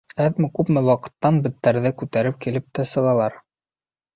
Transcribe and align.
Әҙме-күпме 0.23 0.81
ваҡыттан 0.87 1.37
беттәрҙе 1.47 1.91
күтәреп 2.01 2.41
килеп 2.47 2.69
тә 2.79 2.87
сығалар. 2.95 3.41